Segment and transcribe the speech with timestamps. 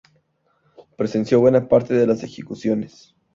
[0.97, 3.13] Presenció buena parte de las ejecuciones.